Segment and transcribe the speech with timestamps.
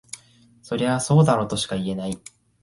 [0.63, 2.19] そりゃそうだろとしか言えない